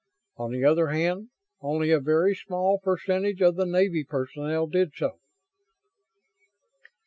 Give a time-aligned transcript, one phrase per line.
[0.37, 1.29] On the other hand,
[1.61, 5.19] only a very small percentage of the Navy personnel did so."